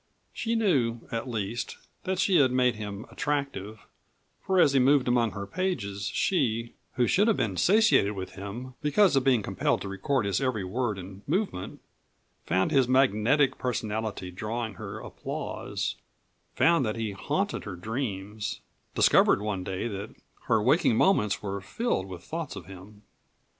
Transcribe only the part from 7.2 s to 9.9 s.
have been satiated with him because of being compelled to